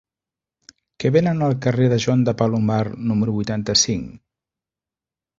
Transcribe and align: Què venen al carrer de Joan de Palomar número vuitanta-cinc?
Què 1.01 1.09
venen 1.17 1.43
al 1.47 1.51
carrer 1.65 1.89
de 1.93 1.99
Joan 2.05 2.23
de 2.29 2.33
Palomar 2.39 2.79
número 3.11 3.35
vuitanta-cinc? 3.35 4.09